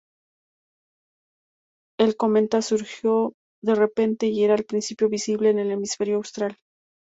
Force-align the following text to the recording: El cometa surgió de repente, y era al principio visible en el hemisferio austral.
El 1.99 2.17
cometa 2.17 2.63
surgió 2.63 3.33
de 3.63 3.75
repente, 3.75 4.25
y 4.25 4.43
era 4.43 4.55
al 4.55 4.63
principio 4.65 5.09
visible 5.09 5.51
en 5.51 5.59
el 5.59 5.69
hemisferio 5.69 6.15
austral. 6.15 6.57